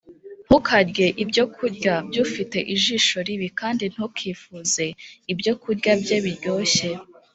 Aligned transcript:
ntukarye 0.45 1.05
ibyokurya 1.23 1.93
by’ufite 2.07 2.57
ijisho 2.73 3.17
ribi, 3.27 3.47
kandi 3.59 3.83
ntukifuze 3.93 4.85
ibyokurya 5.31 5.91
bye 6.01 6.17
biryoshye, 6.25 6.89